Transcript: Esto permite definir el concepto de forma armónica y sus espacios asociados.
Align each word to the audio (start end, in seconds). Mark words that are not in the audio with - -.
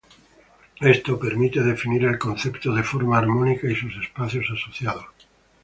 Esto 0.79 1.19
permite 1.19 1.61
definir 1.61 2.05
el 2.05 2.17
concepto 2.17 2.73
de 2.73 2.81
forma 2.81 3.19
armónica 3.19 3.69
y 3.69 3.75
sus 3.75 3.95
espacios 4.03 4.47
asociados. 4.51 5.05